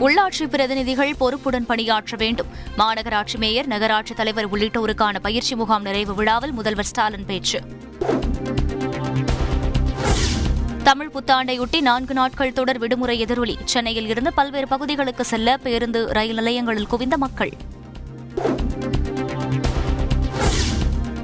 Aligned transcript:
உள்ளாட்சி 0.00 0.46
பிரதிநிதிகள் 0.50 1.14
பொறுப்புடன் 1.18 1.66
பணியாற்ற 1.66 2.16
வேண்டும். 2.16 2.46
மாநகராட்சி 2.78 3.36
மேயர் 3.38 3.66
நகராட்சி 3.66 4.14
தலைவர் 4.14 4.50
உள்ளிட்டோருக்கான 4.50 5.18
பயிற்சி 5.18 5.54
முகாம் 5.54 5.82
நிறைவு 5.82 6.14
விழாவில் 6.14 6.52
முதல்வர் 6.52 6.84
ஸ்டாலின் 6.84 7.26
பேச்சு. 7.26 7.60
தமிழ் 10.82 11.10
புத்தாண்டையொட்டி 11.14 11.80
நான்கு 11.80 12.14
நாட்கள் 12.14 12.52
தொடர் 12.52 12.78
விடுமுறை 12.78 13.18
எதிரொலி. 13.18 13.58
சென்னையில் 13.64 14.08
இருந்து 14.08 14.32
பல்வேறு 14.32 14.68
பகுதிகளுக்கு 14.68 15.24
செல்ல 15.24 15.56
பேருந்து 15.56 16.06
ரயில் 16.06 16.34
நிலையங்களில் 16.34 16.86
குவிந்த 16.86 17.16
மக்கள். 17.16 17.52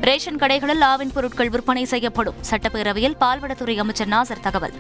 ரேஷன் 0.01 0.39
கடைகளில் 0.39 0.85
ஆவின் 0.85 1.13
பொருட்கள் 1.15 1.49
விற்பனை 1.49 1.85
செய்யப்படும். 1.85 2.35
சட்டப்பேரவையில் 2.51 3.17
பால்வளத்துறை 3.21 3.77
அமைச்சர் 3.77 4.09
நாசர் 4.09 4.41
தகவல். 4.43 4.73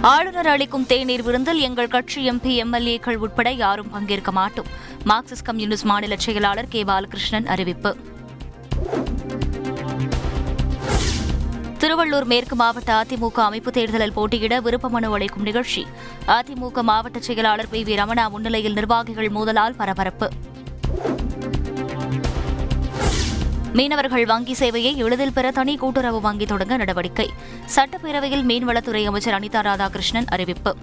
ஆளுநர் 0.00 0.46
அளிக்கும் 0.46 0.86
தேநீர் 0.86 1.22
விருந்தில் 1.22 1.58
எங்கள் 1.58 1.88
கட்சி 1.88 2.30
எம்பி 2.30 2.62
எம்எல்ஏக்கள் 2.64 3.14
உட்பட 3.14 3.50
யாரும் 3.50 3.90
பங்கேற்க 3.90 4.32
மாட்டோம். 4.32 4.66
மார்க்சிஸ்ட் 5.08 5.44
கம்யூனிஸ்ட் 5.44 5.84
மாநில 5.84 6.16
செயலாளர் 6.16 6.68
கே 6.68 6.84
பாலகிருஷ்ணன் 6.84 7.46
அறிவிப்பு. 7.46 7.96
திருவள்ளூர் 11.78 12.24
மேற்கு 12.24 12.56
மாவட்ட 12.56 13.04
அதிமுக 13.04 13.40
அமைப்பு 13.40 13.70
தேர்தலில் 13.70 14.12
போட்டியிட 14.12 14.60
விருப்ப 14.60 14.88
மனு 14.88 15.12
அளிக்கும் 15.12 15.42
நிகழ்ச்சி. 15.42 15.86
அதிமுக 16.26 16.82
மாவட்ட 16.82 17.18
செயலாளர் 17.18 17.68
பி 17.70 17.82
வி 17.82 17.96
ரமணா 17.96 18.30
முன்னிலையில் 18.30 18.72
நிர்வாகிகள் 18.72 19.28
மோதலால் 19.28 19.76
பரபரப்பு. 19.76 20.30
மீனவர்கள் 23.78 24.24
வங்கி 24.24 24.54
சேவையை 24.58 24.92
எளிதில் 24.96 25.32
பெற 25.32 25.50
தனி 25.50 25.76
கூட்டுறவு 25.76 26.20
வங்கி 26.20 26.46
தொடங்க 26.46 26.76
நடவடிக்கை. 26.76 27.30
சட்டப்பேரவையில் 27.74 28.42
மீன்வளத்துறை 28.50 29.04
அமைச்சர் 29.04 29.40
அனிதா 29.40 29.60
ராதாகிருஷ்ணன் 29.68 30.26
அறிவிப்பு. 30.26 30.76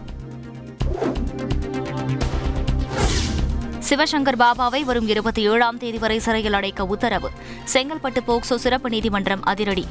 சிவசங்கர் 3.89 4.38
பாபாவை 4.38 4.81
வரும் 4.83 5.08
இருபத்தி 5.08 5.50
ஏழாம் 5.50 5.78
தேதி 5.78 5.97
வரை 5.97 6.20
சிறையில் 6.20 6.53
அடைக்க 6.53 6.86
உத்தரவு. 6.86 7.31
செங்கல்பட்டு 7.73 8.22
போக்சோ 8.28 8.55
சிறப்பு 8.55 8.89
நீதிமன்றம் 8.89 9.44
அதிரடி. 9.44 9.86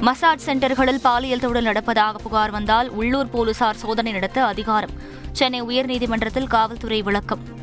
மசாஜ் 0.00 0.48
சென்டர்களில் 0.48 1.02
பாலியல் 1.02 1.40
தொழில் 1.40 1.66
நடப்பதாக 1.66 2.14
புகார் 2.22 2.50
வந்தால் 2.50 2.88
உள்ளூர் 2.88 3.30
போலீசார் 3.30 3.76
சோதனை 3.76 4.12
நடத்த 4.12 4.44
அதிகாரம். 4.44 4.90
சென்னை 5.32 5.62
உயர்நீதிமன்றத்தில் 5.62 6.46
காவல்துறை 6.46 7.02
விளக்கம். 7.02 7.54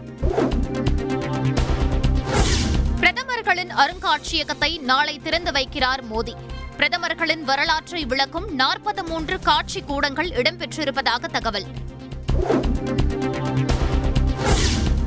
பிரதமர்களின் 3.03 3.71
அருங்காட்சியகத்தை 3.75 4.81
நாளை 4.81 5.19
திறந்து 5.19 5.51
வைக்கிறார் 5.51 6.01
மோடி. 6.11 6.33
பிரதமர்களின் 6.77 7.43
வரலாற்றை 7.43 8.05
விளக்கும் 8.05 8.55
நாற்பது 8.55 9.03
மூன்று 9.03 9.39
காட்சி 9.39 9.81
கூடங்கள் 9.81 10.27
இடம்பெற்றிருப்பதாக 10.27 11.25
தகவல். 11.31 11.65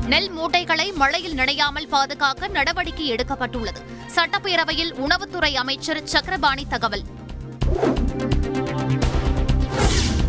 நெல் 0.07 0.31
மூட்டைகளை 0.31 0.93
மழையில் 0.93 1.35
நனையாமல் 1.35 1.89
பாதுகாக்க 1.89 2.49
நடவடிக்கை 2.49 3.13
எடுக்கப்பட்டுள்ளது. 3.13 3.81
சட்டப்பேரவையில் 4.15 4.93
உணவுத்துறை 4.93 5.55
அமைச்சர் 5.55 6.05
சக்கரபாணி 6.05 6.67
தகவல். 6.69 7.05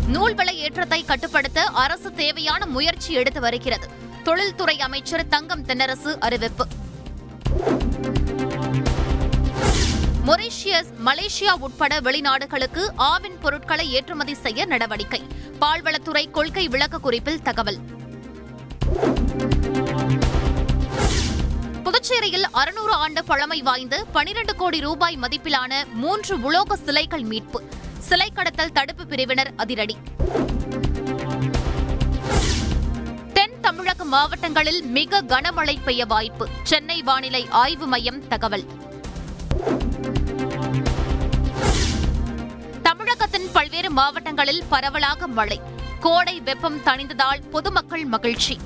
நூல் 0.06 0.34
விலை 0.34 0.58
ஏற்றத்தை 0.58 1.04
கட்டுப்படுத்த 1.04 1.62
அரசு 1.62 2.12
தேவையான 2.14 2.66
முயற்சி 2.66 3.12
எடுத்து 3.12 3.40
வருகிறது. 3.40 3.88
தொழில்துறை 4.24 4.80
அமைச்சர் 4.80 5.28
தங்கம் 5.28 5.66
தென்னரசு 5.66 6.18
அறிவிப்பு. 6.18 6.66
மொரீஷியஸ் 10.28 10.90
மலேசியா 11.04 11.50
உட்பட 11.58 12.00
வெளிநாடுகளுக்கு 12.00 12.88
ஆவின் 12.96 13.40
பொருட்களை 13.40 13.92
ஏற்றுமதி 13.92 14.34
செய்ய 14.34 14.66
நடவடிக்கை. 14.66 15.22
பால்வளத்துறை 15.60 16.30
கொள்கை 16.30 16.68
விளக்க 16.68 16.98
குறிப்பில் 16.98 17.42
தகவல். 17.42 17.78
புதுச்சேரியில் 21.82 22.44
அறுநூறு 22.50 22.92
ஆண்டு 22.92 23.24
பழமை 23.24 23.62
வாய்ந்த 23.62 24.04
பனிரண்டு 24.12 24.56
கோடி 24.56 24.80
ரூபாய் 24.80 25.18
மதிப்பிலான 25.20 25.92
மூன்று 25.94 26.40
உலோக 26.40 26.76
சிலைகள் 26.76 27.22
மீட்பு. 27.22 27.62
சிலை 27.98 28.30
கடத்தல் 28.34 28.72
தடுப்பு 28.72 29.06
பிரிவினர் 29.06 29.52
அதிரடி. 29.56 29.96
தென் 33.32 33.60
தமிழக 33.60 34.04
மாவட்டங்களில் 34.04 34.82
மிக 34.82 35.22
கனமழை 35.22 35.76
பெய்ய 35.84 36.04
வாய்ப்பு. 36.04 36.48
சென்னை 36.62 37.02
வானிலை 37.02 37.46
ஆய்வு 37.50 37.86
மையம் 37.86 38.28
தகவல். 38.28 38.86
பல்வேறு 43.88 44.12
மாவட்டங்களில் 44.12 44.64
பரவலாக 44.68 45.26
மழை. 45.26 45.60
கோடை 46.00 46.40
வெப்பம் 46.40 46.78
தணிந்ததால் 46.84 47.48
பொதுமக்கள் 47.50 48.04
மகிழ்ச்சி. 48.04 48.58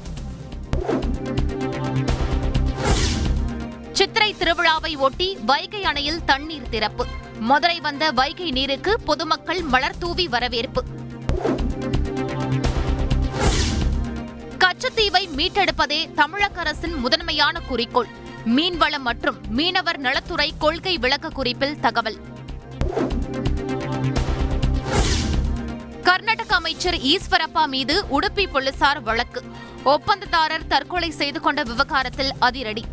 சித்திரை 3.92 4.34
திருவிழாவை 4.34 4.96
ஒட்டி 4.96 5.38
வைகை 5.46 5.84
அணையில் 5.84 6.24
தண்ணீர் 6.24 6.68
திறப்பு. 6.68 7.06
மதுரை 7.38 7.80
வந்த 7.80 8.10
வைகை 8.10 8.50
நீருக்கு 8.50 9.00
பொதுமக்கள் 9.00 9.62
மலர் 9.62 9.98
தூவி 9.98 10.28
வரவேற்பு. 10.28 10.84
கச்சத்தீவை 14.58 15.28
மீட்டெடுப்பதே 15.36 16.14
தமிழக 16.14 16.60
அரசின் 16.60 16.94
முதன்மையான 16.94 17.60
குறிக்கோள். 17.60 18.08
மீன்வளம் 18.44 19.02
மற்றும் 19.02 19.40
மீனவர் 19.48 19.98
நலத்துறை 19.98 20.52
கொள்கை 20.58 20.98
விளக்க 20.98 21.28
குறிப்பில் 21.28 21.80
தகவல். 21.80 22.30
கர்நாடக 26.02 26.54
அமைச்சர் 26.54 26.94
ஈஸ்வரப்பா 26.94 27.66
மீது 27.66 28.04
உடுப்பி 28.20 28.50
போலீசார் 28.50 29.02
வழக்கு. 29.02 29.42
ஒப்பந்ததாரர் 29.84 30.66
தற்கொலை 30.68 31.10
செய்து 31.10 31.40
கொண்ட 31.40 31.62
விவகாரத்தில் 31.62 32.32
அதிரடி. 32.38 32.84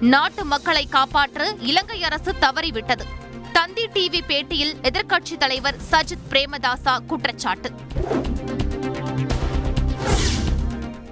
நாட்டு 0.00 0.44
மக்களை 0.44 0.86
காப்பாற்ற 0.86 1.54
இலங்கை 1.60 2.04
அரசு 2.04 2.34
தவறிவிட்டது. 2.40 3.04
தந்தி 3.52 3.86
டிவி 3.86 4.20
பேட்டியில் 4.28 4.74
எதிர்க்கட்சித் 4.82 5.36
தலைவர் 5.36 5.76
சஜித் 5.90 6.26
பிரேமதாசா 6.30 6.98
குற்றச்சாட்டு. 7.06 7.70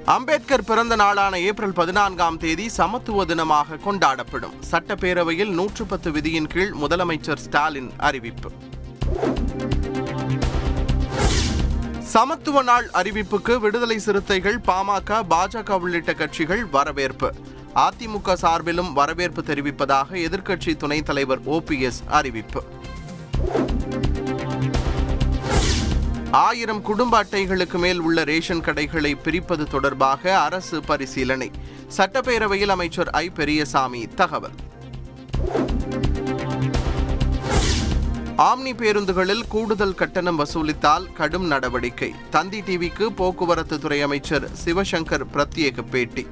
அம்பேத்கர் 0.04 0.64
பிறந்த 0.64 0.96
நாளான 0.96 1.40
ஏப்ரல் 1.40 1.72
பதினான்காம் 1.72 2.38
தேதி 2.38 2.68
சமத்துவ 2.68 3.24
தினமாக 3.24 3.78
கொண்டாடப்படும். 3.86 4.52
சட்டப்பேரவையில் 4.70 5.48
நூற்று 5.48 5.84
பத்து 5.84 6.10
விதியின் 6.10 6.46
கீழ் 6.46 6.74
முதலமைச்சர் 6.80 7.36
ஸ்டாலின் 7.36 7.90
அறிவிப்பு. 7.96 8.50
சமத்துவ 12.00 12.62
நாள் 12.62 12.90
அறிவிப்புக்கு 12.94 13.58
விடுதலை 13.58 13.98
சிறுத்தைகள் 13.98 14.58
பாமக 14.58 15.22
பாஜக 15.30 15.70
உள்ளிட்ட 15.70 16.14
கட்சிகள் 16.14 16.64
வரவேற்பு. 16.64 17.34
அதிமுக 17.74 18.34
சார்பிலும் 18.42 18.92
வரவேற்பு 18.92 19.42
தெரிவிப்பதாக 19.42 20.10
எதிர்க்கட்சி 20.10 20.76
துணைத் 20.76 21.04
தலைவர் 21.04 21.42
ஓபிஎஸ் 21.48 22.08
அறிவிப்பு. 22.08 22.64
ஆயிரம் 26.34 26.82
குடும்ப 26.82 27.24
அட்டைகளுக்கு 27.24 27.72
மேல் 27.72 27.98
உள்ள 27.98 28.24
ரேஷன் 28.24 28.60
கடைகளை 28.60 29.14
பிரிப்பது 29.14 29.66
தொடர்பாக 29.66 30.40
அரசு 30.40 30.82
பரிசீலனை. 30.82 31.50
சட்டப்பேரவையில் 31.96 32.66
அமைச்சர் 32.66 33.10
ஐ. 33.10 33.30
பெரியசாமி 33.30 34.06
தகவல். 34.06 34.50
ஆம்னி 38.38 38.74
பேருந்துகளில் 38.74 39.46
கூடுதல் 39.48 39.94
கட்டணம் 39.94 40.38
வசூலித்தால் 40.38 41.12
கடும் 41.12 41.46
நடவடிக்கை. 41.46 42.14
தந்தி 42.30 42.60
டிவிக்கு 42.60 43.06
போக்குவரத்து 43.06 43.78
துறை 43.78 44.02
அமைச்சர் 44.02 44.48
சிவசங்கர் 44.64 45.24
பிரத்யேக 45.32 45.82
பேட்டி. 45.90 46.26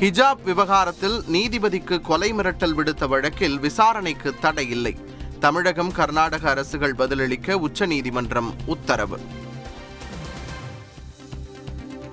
ஹிஜாப் 0.00 0.42
விவகாரத்தில் 0.44 1.22
நீதிபதிக்கு 1.32 2.00
கொலை 2.00 2.32
மிரட்டல் 2.32 2.74
விடுத்த 2.74 3.08
வழக்கில் 3.08 3.58
விசாரணைக்கு 3.58 4.34
தடை 4.40 4.70
இல்லை 4.70 4.96
தமிழகம் 5.44 5.92
கர்நாடக 5.92 6.50
அரசுகள் 6.50 6.94
பதிலளிக்க 6.94 7.58
உச்சநீதிமன்றம் 7.58 8.54
உத்தரவு. 8.66 9.18